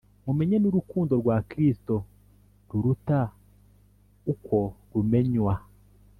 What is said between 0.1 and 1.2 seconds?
mumenye n'urukundo